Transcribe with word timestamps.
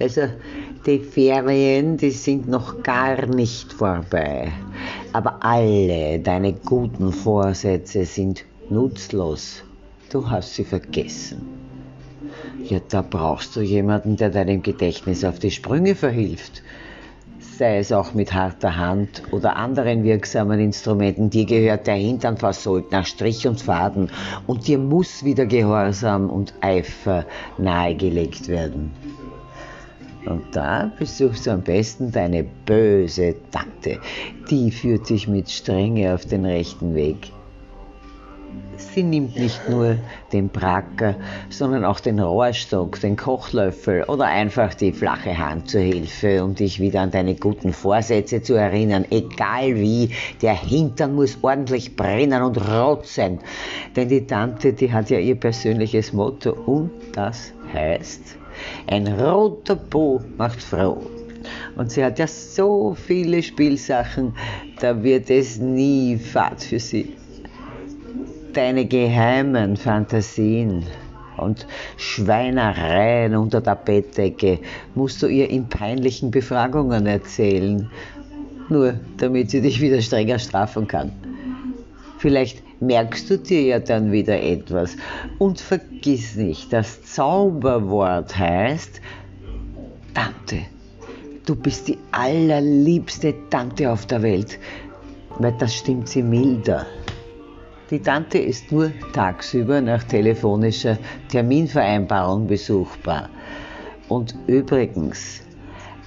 Also 0.00 0.22
die 0.86 1.00
Ferien, 1.00 1.96
die 1.96 2.10
sind 2.10 2.48
noch 2.48 2.82
gar 2.82 3.26
nicht 3.26 3.72
vorbei. 3.72 4.52
Aber 5.12 5.42
alle 5.42 6.20
deine 6.20 6.52
guten 6.52 7.12
Vorsätze 7.12 8.04
sind 8.04 8.44
nutzlos. 8.70 9.64
Du 10.10 10.30
hast 10.30 10.54
sie 10.54 10.64
vergessen. 10.64 11.42
Ja, 12.64 12.78
da 12.88 13.02
brauchst 13.02 13.56
du 13.56 13.60
jemanden, 13.60 14.16
der 14.16 14.30
deinem 14.30 14.62
Gedächtnis 14.62 15.24
auf 15.24 15.38
die 15.38 15.50
Sprünge 15.50 15.94
verhilft. 15.94 16.62
Sei 17.40 17.78
es 17.78 17.90
auch 17.90 18.14
mit 18.14 18.32
harter 18.32 18.76
Hand 18.76 19.22
oder 19.32 19.56
anderen 19.56 20.04
wirksamen 20.04 20.60
Instrumenten. 20.60 21.30
Dir 21.30 21.44
gehört 21.44 21.88
der 21.88 21.96
Hintern 21.96 22.36
versohlt 22.36 22.92
nach 22.92 23.06
Strich 23.06 23.48
und 23.48 23.60
Faden 23.60 24.10
und 24.46 24.68
dir 24.68 24.78
muss 24.78 25.24
wieder 25.24 25.46
Gehorsam 25.46 26.30
und 26.30 26.54
Eifer 26.60 27.24
nahegelegt 27.58 28.46
werden. 28.46 28.92
Und 30.28 30.44
da 30.54 30.92
besuchst 30.98 31.46
du 31.46 31.52
am 31.52 31.62
besten 31.62 32.12
deine 32.12 32.44
böse 32.44 33.34
Tante. 33.50 33.98
Die 34.50 34.70
führt 34.70 35.08
dich 35.08 35.26
mit 35.26 35.50
Strenge 35.50 36.12
auf 36.12 36.26
den 36.26 36.44
rechten 36.44 36.94
Weg. 36.94 37.32
Sie 38.76 39.02
nimmt 39.02 39.36
nicht 39.36 39.68
nur 39.68 39.96
den 40.32 40.48
Bracker, 40.48 41.16
sondern 41.48 41.84
auch 41.84 41.98
den 41.98 42.20
Rohrstock, 42.20 43.00
den 43.00 43.16
Kochlöffel 43.16 44.04
oder 44.04 44.26
einfach 44.26 44.74
die 44.74 44.92
flache 44.92 45.36
Hand 45.36 45.70
zur 45.70 45.80
Hilfe, 45.80 46.44
um 46.44 46.54
dich 46.54 46.78
wieder 46.78 47.00
an 47.00 47.10
deine 47.10 47.34
guten 47.34 47.72
Vorsätze 47.72 48.42
zu 48.42 48.54
erinnern. 48.54 49.04
Egal 49.10 49.76
wie, 49.76 50.10
der 50.42 50.54
Hintern 50.54 51.14
muss 51.14 51.38
ordentlich 51.42 51.96
brennen 51.96 52.42
und 52.42 52.56
rot 52.70 53.06
sein. 53.06 53.40
Denn 53.96 54.08
die 54.08 54.26
Tante, 54.26 54.72
die 54.72 54.92
hat 54.92 55.10
ja 55.10 55.18
ihr 55.18 55.36
persönliches 55.36 56.12
Motto 56.12 56.52
und 56.52 56.90
das 57.12 57.52
heißt, 57.72 58.37
ein 58.86 59.06
roter 59.06 59.76
Po 59.76 60.20
macht 60.36 60.62
froh. 60.62 61.02
Und 61.76 61.90
sie 61.92 62.04
hat 62.04 62.18
ja 62.18 62.26
so 62.26 62.94
viele 62.94 63.42
Spielsachen, 63.42 64.34
da 64.80 65.02
wird 65.02 65.30
es 65.30 65.58
nie 65.58 66.16
fad 66.16 66.62
für 66.62 66.78
sie. 66.78 67.14
Deine 68.52 68.86
geheimen 68.86 69.76
Fantasien 69.76 70.84
und 71.36 71.66
Schweinereien 71.96 73.36
unter 73.36 73.60
der 73.60 73.76
Bettdecke 73.76 74.58
musst 74.94 75.22
du 75.22 75.28
ihr 75.28 75.48
in 75.48 75.68
peinlichen 75.68 76.30
Befragungen 76.30 77.06
erzählen, 77.06 77.88
nur 78.68 78.94
damit 79.18 79.50
sie 79.50 79.60
dich 79.60 79.80
wieder 79.80 80.02
strenger 80.02 80.38
strafen 80.38 80.88
kann. 80.88 81.12
Vielleicht 82.18 82.62
merkst 82.80 83.30
du 83.30 83.38
dir 83.38 83.62
ja 83.62 83.78
dann 83.78 84.12
wieder 84.12 84.42
etwas. 84.42 84.96
Und 85.38 85.60
vergiss 85.60 86.36
nicht, 86.36 86.72
das 86.72 87.02
Zauberwort 87.02 88.36
heißt 88.36 89.00
Tante. 90.14 90.64
Du 91.46 91.54
bist 91.54 91.88
die 91.88 91.98
allerliebste 92.12 93.34
Tante 93.50 93.90
auf 93.90 94.06
der 94.06 94.22
Welt, 94.22 94.58
weil 95.38 95.54
das 95.58 95.74
stimmt 95.74 96.08
sie 96.08 96.22
milder. 96.22 96.86
Die 97.90 98.00
Tante 98.00 98.38
ist 98.38 98.70
nur 98.70 98.92
tagsüber 99.14 99.80
nach 99.80 100.02
telefonischer 100.02 100.98
Terminvereinbarung 101.30 102.46
besuchbar. 102.46 103.30
Und 104.08 104.34
übrigens, 104.46 105.40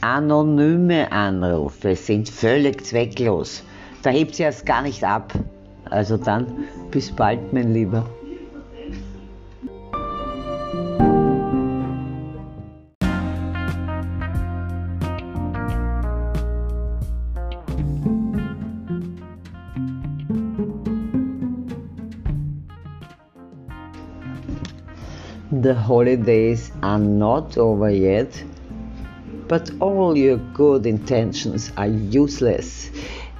anonyme 0.00 1.10
Anrufe 1.10 1.94
sind 1.96 2.28
völlig 2.28 2.84
zwecklos. 2.84 3.62
Da 4.02 4.10
hebt 4.10 4.34
sie 4.34 4.42
erst 4.42 4.66
gar 4.66 4.82
nicht 4.82 5.04
ab. 5.04 5.32
Also 5.90 6.16
dann, 6.16 6.46
bis 6.90 7.10
bald, 7.10 7.52
mein 7.52 7.74
Lieber. 7.74 8.04
The 25.52 25.74
holidays 25.74 26.72
are 26.82 26.98
not 26.98 27.58
over 27.58 27.90
yet, 27.90 28.42
but 29.48 29.70
all 29.80 30.16
your 30.16 30.38
good 30.54 30.86
intentions 30.86 31.70
are 31.76 31.88
useless. 31.88 32.90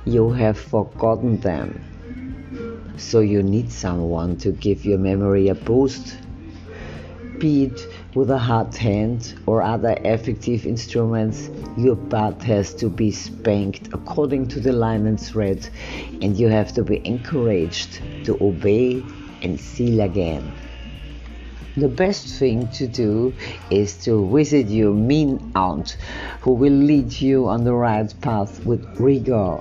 You 0.04 0.30
have 0.30 0.58
forgotten 0.58 1.40
them. 1.40 1.89
So 3.00 3.20
you 3.20 3.42
need 3.42 3.72
someone 3.72 4.36
to 4.36 4.52
give 4.52 4.84
your 4.84 4.98
memory 4.98 5.48
a 5.48 5.54
boost. 5.54 6.18
Be 7.38 7.64
it 7.64 7.88
with 8.14 8.30
a 8.30 8.38
hard 8.38 8.76
hand 8.76 9.34
or 9.46 9.62
other 9.62 9.96
effective 10.04 10.66
instruments, 10.66 11.48
your 11.78 11.96
butt 11.96 12.42
has 12.42 12.74
to 12.74 12.90
be 12.90 13.10
spanked 13.10 13.88
according 13.94 14.48
to 14.48 14.60
the 14.60 14.72
line 14.72 15.06
and 15.06 15.18
thread, 15.18 15.66
and 16.20 16.36
you 16.38 16.48
have 16.48 16.74
to 16.74 16.84
be 16.84 17.04
encouraged 17.06 18.00
to 18.26 18.36
obey 18.40 19.02
and 19.42 19.58
seal 19.58 20.02
again. 20.02 20.52
The 21.78 21.88
best 21.88 22.38
thing 22.38 22.68
to 22.72 22.86
do 22.86 23.34
is 23.70 23.96
to 24.04 24.28
visit 24.30 24.68
your 24.68 24.92
mean 24.92 25.52
aunt, 25.54 25.96
who 26.42 26.52
will 26.52 26.72
lead 26.72 27.18
you 27.18 27.48
on 27.48 27.64
the 27.64 27.72
right 27.72 28.12
path 28.20 28.64
with 28.66 28.84
rigor 29.00 29.58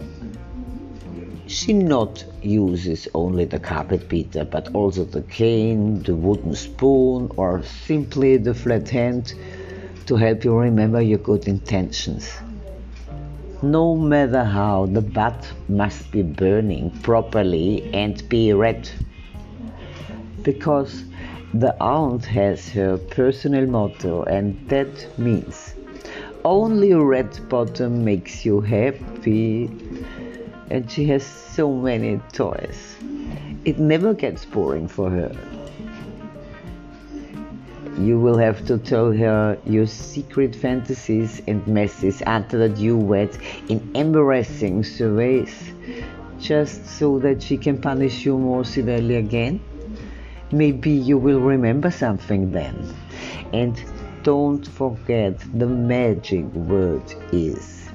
she 1.49 1.73
not 1.73 2.23
uses 2.43 3.07
only 3.15 3.43
the 3.43 3.59
carpet 3.59 4.07
beater, 4.07 4.45
but 4.45 4.73
also 4.75 5.03
the 5.03 5.23
cane, 5.23 6.03
the 6.03 6.13
wooden 6.13 6.53
spoon, 6.53 7.31
or 7.37 7.63
simply 7.63 8.37
the 8.37 8.53
flat 8.53 8.87
hand 8.87 9.33
to 10.05 10.15
help 10.15 10.43
you 10.43 10.55
remember 10.55 11.01
your 11.01 11.17
good 11.17 11.47
intentions. 11.47 12.31
No 13.63 13.95
matter 13.95 14.43
how, 14.43 14.85
the 14.85 15.01
butt 15.01 15.51
must 15.67 16.11
be 16.11 16.21
burning 16.21 16.91
properly 17.01 17.89
and 17.95 18.29
be 18.29 18.53
red. 18.53 18.87
Because 20.43 21.03
the 21.55 21.75
aunt 21.81 22.25
has 22.25 22.69
her 22.69 22.97
personal 22.97 23.66
motto, 23.66 24.21
and 24.23 24.69
that 24.69 25.17
means 25.17 25.73
only 26.45 26.93
red 26.93 27.49
bottom 27.49 28.05
makes 28.05 28.45
you 28.45 28.61
happy 28.61 29.67
and 30.69 30.90
she 30.90 31.06
has 31.06 31.25
so 31.25 31.72
many 31.72 32.19
toys. 32.31 32.96
It 33.66 33.80
never 33.80 34.13
gets 34.13 34.46
boring 34.46 34.88
for 34.88 35.09
her. 35.09 35.35
You 38.00 38.19
will 38.19 38.38
have 38.38 38.66
to 38.68 38.78
tell 38.78 39.12
her 39.12 39.58
your 39.66 39.85
secret 39.85 40.56
fantasies 40.56 41.41
and 41.47 41.66
messes 41.68 42.22
after 42.22 42.58
the 42.58 42.69
due 42.69 42.97
wet 42.97 43.38
in 43.68 43.91
embarrassing 43.94 44.84
surveys, 44.85 45.74
just 46.40 46.85
so 46.85 47.19
that 47.19 47.44
she 47.44 47.58
can 47.58 47.81
punish 47.81 48.25
you 48.25 48.38
more 48.38 48.63
severely 48.63 49.16
again. 49.16 49.59
Maybe 50.52 50.91
you 50.91 51.18
will 51.18 51.41
remember 51.41 51.91
something 51.91 52.52
then. 52.52 52.96
And 53.52 53.84
don't 54.24 54.66
forget 54.66 55.38
the 55.53 55.68
magic 55.68 56.46
word 56.53 57.03
is 57.34 57.90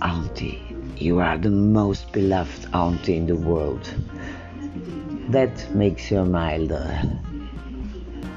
Auntie. 0.00 0.77
You 1.00 1.20
are 1.20 1.38
the 1.38 1.50
most 1.50 2.10
beloved 2.10 2.74
auntie 2.74 3.16
in 3.16 3.26
the 3.26 3.36
world. 3.36 3.88
That 5.28 5.72
makes 5.72 6.10
you 6.10 6.24
milder. 6.24 7.00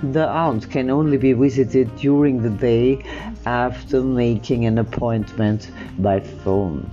The 0.03 0.27
aunt 0.27 0.69
can 0.69 0.91
only 0.91 1.17
be 1.17 1.33
visited 1.33 1.95
during 1.95 2.43
the 2.43 2.51
day 2.51 3.03
after 3.47 4.03
making 4.03 4.65
an 4.65 4.77
appointment 4.77 5.71
by 5.97 6.19
phone. 6.19 6.85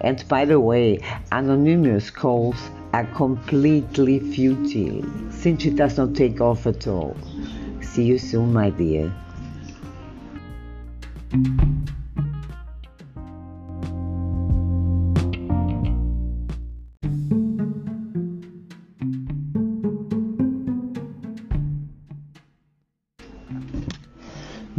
And 0.00 0.26
by 0.26 0.44
the 0.44 0.58
way, 0.58 0.98
anonymous 1.30 2.10
calls 2.10 2.58
are 2.92 3.06
completely 3.14 4.18
futile 4.18 5.04
since 5.30 5.66
it 5.66 5.76
does 5.76 5.96
not 5.98 6.16
take 6.16 6.40
off 6.40 6.66
at 6.66 6.88
all. 6.88 7.16
See 7.80 8.06
you 8.06 8.18
soon, 8.18 8.52
my 8.52 8.70
dear. 8.70 9.12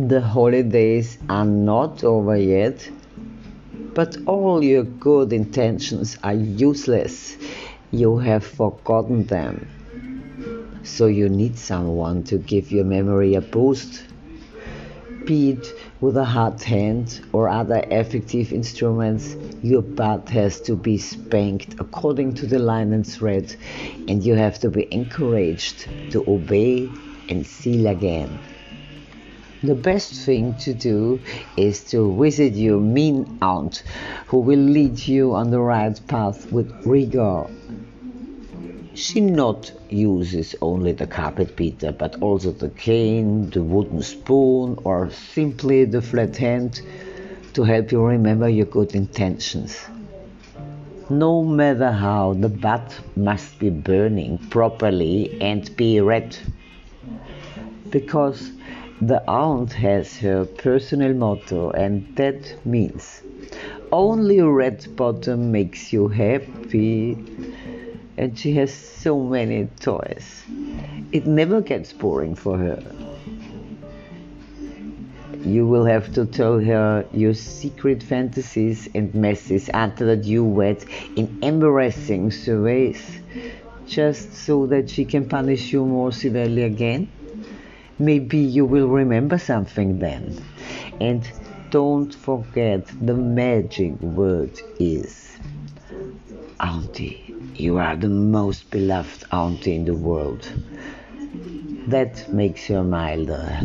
The 0.10 0.22
holidays 0.22 1.20
are 1.30 1.46
not 1.46 2.04
over 2.04 2.36
yet, 2.36 2.90
but 3.94 4.18
all 4.26 4.64
your 4.64 4.82
good 4.84 5.32
intentions 5.32 6.18
are 6.24 6.34
useless. 6.34 7.38
You 7.92 8.18
have 8.18 8.44
forgotten 8.44 9.28
them. 9.28 9.68
So 10.82 11.06
you 11.06 11.30
need 11.30 11.60
someone 11.60 12.24
to 12.24 12.40
give 12.40 12.72
your 12.72 12.86
memory 12.86 13.36
a 13.36 13.42
boost. 13.42 14.04
Be 15.26 15.52
it 15.52 15.76
with 16.02 16.18
a 16.18 16.26
hard 16.26 16.64
hand 16.64 17.22
or 17.32 17.48
other 17.48 17.86
effective 17.92 18.52
instruments, 18.52 19.36
your 19.62 19.84
butt 19.84 20.28
has 20.30 20.60
to 20.62 20.76
be 20.76 20.98
spanked 20.98 21.76
according 21.80 22.34
to 22.34 22.48
the 22.48 22.58
line 22.58 22.94
and 22.94 23.06
thread, 23.06 23.56
and 24.08 24.24
you 24.24 24.34
have 24.34 24.58
to 24.62 24.72
be 24.72 24.92
encouraged 24.92 25.88
to 26.10 26.28
obey 26.28 26.90
and 27.30 27.46
seal 27.46 27.86
again. 27.86 28.40
The 29.62 29.76
best 29.76 30.14
thing 30.14 30.54
to 30.60 30.74
do 30.74 31.20
is 31.58 31.84
to 31.92 32.16
visit 32.18 32.54
your 32.54 32.80
mean 32.80 33.40
aunt, 33.42 33.84
who 34.28 34.40
will 34.40 34.60
lead 34.60 35.06
you 35.06 35.36
on 35.36 35.52
the 35.52 35.60
right 35.60 36.00
path 36.08 36.50
with 36.50 36.72
rigor. 36.86 37.46
She 38.94 39.20
not 39.20 39.74
uses 39.90 40.56
only 40.62 40.94
the 40.94 41.08
carpet 41.08 41.58
beater, 41.58 41.92
but 41.92 42.22
also 42.22 42.52
the 42.52 42.70
cane, 42.70 43.50
the 43.50 43.62
wooden 43.62 44.02
spoon, 44.02 44.78
or 44.86 45.10
simply 45.10 45.84
the 45.84 46.02
flat 46.02 46.38
hand 46.38 46.82
to 47.54 47.64
help 47.64 47.92
you 47.92 48.02
remember 48.02 48.48
your 48.48 48.66
good 48.66 48.96
intentions. 48.96 49.86
No 51.10 51.44
matter 51.44 51.92
how, 51.92 52.32
the 52.34 52.48
butt 52.48 52.98
must 53.18 53.60
be 53.60 53.70
burning 53.70 54.38
properly 54.38 55.38
and 55.42 55.76
be 55.76 56.00
red. 56.00 56.38
Because 57.90 58.52
the 59.02 59.24
aunt 59.30 59.72
has 59.74 60.18
her 60.18 60.46
personal 60.46 61.14
motto, 61.14 61.72
and 61.72 62.16
that 62.16 62.66
means 62.66 63.22
only 63.92 64.42
red 64.42 64.86
bottom 64.96 65.52
makes 65.52 65.92
you 65.94 66.08
happy. 66.08 67.18
And 68.18 68.38
she 68.38 68.54
has 68.54 68.74
so 68.74 69.24
many 69.24 69.66
toys. 69.80 70.44
It 71.12 71.26
never 71.26 71.62
gets 71.62 71.94
boring 71.94 72.36
for 72.36 72.58
her. 72.58 72.84
You 75.46 75.66
will 75.66 75.86
have 75.86 76.14
to 76.16 76.26
tell 76.26 76.60
her 76.60 77.06
your 77.14 77.34
secret 77.34 78.04
fantasies 78.04 78.90
and 78.94 79.16
messes 79.16 79.70
after 79.70 80.06
that 80.08 80.26
you 80.26 80.44
wet 80.44 80.84
in 81.16 81.40
embarrassing 81.42 82.32
surveys, 82.32 83.22
just 83.88 84.34
so 84.34 84.68
that 84.68 84.90
she 84.90 85.06
can 85.06 85.30
punish 85.30 85.72
you 85.72 85.86
more 85.86 86.12
severely 86.12 86.64
again. 86.64 87.08
Maybe 88.00 88.38
you 88.38 88.66
will 88.66 88.88
remember 88.88 89.38
something 89.38 90.00
then. 90.00 90.42
And 91.02 91.30
don't 91.70 92.16
forget 92.16 92.88
the 93.02 93.14
magic 93.14 94.00
word 94.02 94.62
is 94.80 95.38
Auntie. 96.62 97.36
You 97.56 97.78
are 97.78 97.96
the 97.98 98.10
most 98.10 98.72
beloved 98.72 99.26
auntie 99.32 99.76
in 99.76 99.86
the 99.86 99.94
world. 99.94 100.50
That 101.88 102.32
makes 102.34 102.70
you 102.70 102.84
milder. 102.84 103.60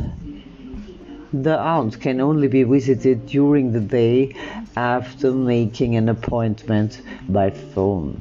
The 1.32 1.58
aunt 1.58 2.00
can 2.00 2.20
only 2.20 2.48
be 2.48 2.62
visited 2.62 3.26
during 3.26 3.72
the 3.72 3.80
day 3.80 4.34
after 4.76 5.32
making 5.32 5.96
an 5.96 6.08
appointment 6.08 7.02
by 7.28 7.50
phone. 7.50 8.20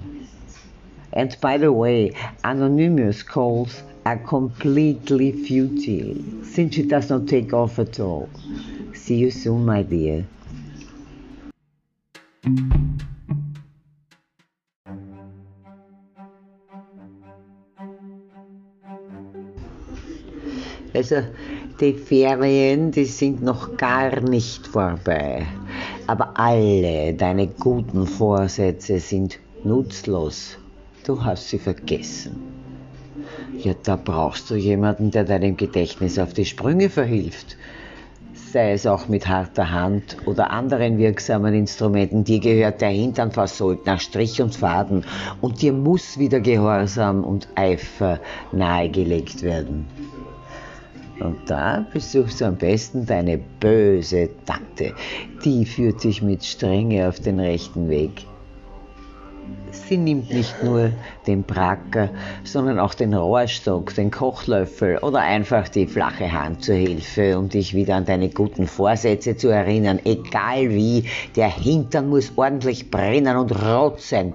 And 1.11 1.35
by 1.41 1.57
the 1.57 1.71
way, 1.71 2.13
anonymous 2.43 3.21
calls 3.21 3.83
are 4.05 4.17
completely 4.17 5.31
futile 5.31 6.43
since 6.43 6.77
it 6.77 6.89
does 6.89 7.09
not 7.09 7.27
take 7.27 7.53
off 7.53 7.79
at 7.79 7.99
all. 7.99 8.29
See 8.93 9.15
you 9.15 9.31
soon, 9.31 9.65
my 9.65 9.83
dear. 9.83 10.25
Also, 20.93 21.23
die 21.79 21.93
Ferien, 21.93 22.91
die 22.91 23.05
sind 23.05 23.41
noch 23.41 23.77
gar 23.77 24.21
nicht 24.21 24.67
vorbei. 24.67 25.47
Aber 26.05 26.37
alle 26.37 27.13
deine 27.13 27.47
guten 27.47 28.05
Vorsätze 28.05 28.99
sind 28.99 29.39
nutzlos. 29.63 30.57
Du 31.05 31.23
hast 31.23 31.49
sie 31.49 31.57
vergessen. 31.57 32.62
Ja, 33.59 33.73
da 33.83 33.95
brauchst 33.95 34.49
du 34.49 34.55
jemanden, 34.55 35.11
der 35.11 35.23
deinem 35.23 35.57
Gedächtnis 35.57 36.17
auf 36.19 36.33
die 36.33 36.45
Sprünge 36.45 36.89
verhilft. 36.89 37.57
Sei 38.51 38.73
es 38.73 38.85
auch 38.85 39.07
mit 39.07 39.27
harter 39.27 39.71
Hand 39.71 40.17
oder 40.25 40.51
anderen 40.51 40.97
wirksamen 40.97 41.53
Instrumenten. 41.53 42.23
Dir 42.23 42.39
gehört 42.39 42.81
der 42.81 42.89
Hintern 42.89 43.31
versohlt 43.31 43.85
nach 43.85 43.99
Strich 43.99 44.41
und 44.41 44.55
Faden 44.55 45.05
und 45.41 45.61
dir 45.61 45.73
muss 45.73 46.19
wieder 46.19 46.39
Gehorsam 46.39 47.23
und 47.23 47.47
Eifer 47.55 48.19
nahegelegt 48.51 49.41
werden. 49.41 49.87
Und 51.19 51.37
da 51.49 51.85
besuchst 51.93 52.41
du 52.41 52.45
am 52.45 52.57
besten 52.57 53.05
deine 53.05 53.37
böse 53.37 54.29
Tante. 54.45 54.93
Die 55.45 55.65
führt 55.65 56.03
dich 56.03 56.21
mit 56.21 56.43
Strenge 56.43 57.07
auf 57.07 57.19
den 57.19 57.39
rechten 57.39 57.89
Weg. 57.89 58.25
Sie 59.73 59.97
nimmt 59.97 60.31
nicht 60.31 60.63
nur 60.63 60.91
den 61.25 61.43
Bracker, 61.43 62.09
sondern 62.43 62.79
auch 62.79 62.93
den 62.93 63.13
Rohrstock, 63.13 63.93
den 63.95 64.11
Kochlöffel 64.11 64.99
oder 64.99 65.19
einfach 65.19 65.67
die 65.67 65.87
flache 65.87 66.31
Hand 66.31 66.63
zur 66.63 66.75
Hilfe, 66.75 67.37
um 67.37 67.49
dich 67.49 67.73
wieder 67.73 67.95
an 67.95 68.05
deine 68.05 68.29
guten 68.29 68.67
Vorsätze 68.67 69.35
zu 69.35 69.49
erinnern. 69.49 69.99
Egal 70.05 70.69
wie, 70.69 71.05
der 71.35 71.49
Hintern 71.49 72.09
muss 72.09 72.31
ordentlich 72.35 72.91
brennen 72.91 73.35
und 73.35 73.51
rot 73.51 73.99
sein. 73.99 74.33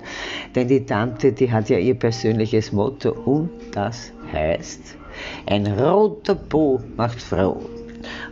Denn 0.55 0.67
die 0.67 0.85
Tante, 0.85 1.33
die 1.33 1.51
hat 1.51 1.69
ja 1.69 1.79
ihr 1.79 1.95
persönliches 1.95 2.73
Motto 2.73 3.13
und 3.13 3.51
das 3.73 4.13
heißt, 4.33 4.97
ein 5.47 5.67
roter 5.67 6.35
Po 6.35 6.81
macht 6.97 7.23
froh. 7.23 7.61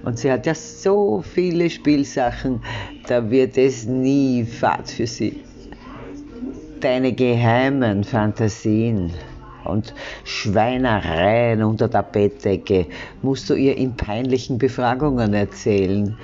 Und 0.05 0.19
sie 0.19 0.31
hat 0.31 0.47
ja 0.47 0.55
so 0.55 1.23
viele 1.23 1.71
Spielsachen, 1.71 2.63
da 3.07 3.31
wird 3.31 3.57
es 3.59 3.87
nie 3.87 4.45
fad 4.45 4.91
für 4.91 5.07
sie 5.07 5.46
deine 6.81 7.13
geheimen 7.13 8.05
Fantasien 8.05 9.13
und 9.65 9.95
Schweinereien 10.25 11.63
unter 11.63 11.89
der 11.89 12.03
Bettdecke 12.03 12.87
musst 13.23 13.51
du 13.51 13.55
ihr 13.55 13.77
in 13.77 13.97
peinlichen 13.97 14.59
Befragungen 14.59 15.35
erzählen, 15.35 16.17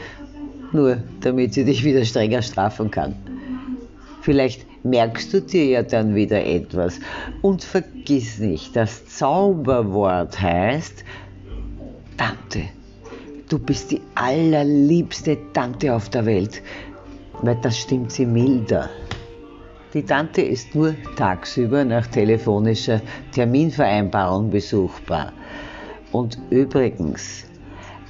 nur 0.73 0.99
damit 1.21 1.55
sie 1.55 1.65
dich 1.65 1.85
wieder 1.85 2.05
strenger 2.05 2.43
strafen 2.43 2.91
kann. 2.91 3.15
Vielleicht 4.23 4.67
merkst 4.85 5.33
du 5.33 5.41
dir 5.41 5.65
ja 5.67 5.83
dann 5.83 6.15
wieder 6.15 6.45
etwas 6.45 7.01
und 7.41 7.65
vergiss 7.65 8.39
nicht, 8.39 8.77
das 8.77 9.07
Zauberwort 9.07 10.41
heißt 10.41 11.05
Tante. 12.17 12.69
Du 13.49 13.59
bist 13.59 13.91
die 13.91 14.01
allerliebste 14.15 15.37
Tante 15.53 15.95
auf 15.95 16.09
der 16.09 16.25
Welt, 16.25 16.63
weil 17.43 17.57
das 17.63 17.79
stimmt 17.79 18.13
sie 18.13 18.25
milder. 18.25 18.89
Die 19.95 20.03
Tante 20.03 20.41
ist 20.41 20.75
nur 20.75 20.95
tagsüber 21.17 21.85
nach 21.85 22.07
telefonischer 22.07 23.03
Terminvereinbarung 23.33 24.49
besuchbar. 24.49 25.33
Und 26.13 26.39
übrigens, 26.49 27.45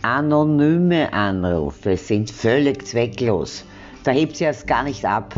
anonyme 0.02 1.12
Anrufe 1.12 1.96
sind 1.96 2.30
völlig 2.30 2.86
zwecklos. 2.86 3.64
Da 4.04 4.12
hebt 4.12 4.36
sie 4.36 4.44
erst 4.44 4.66
gar 4.68 4.84
nicht 4.84 5.04
ab. 5.04 5.34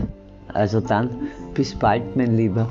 Also 0.53 0.81
dann, 0.81 1.29
bis 1.55 1.75
bald, 1.75 2.15
mein 2.15 2.37
Lieber. 2.37 2.69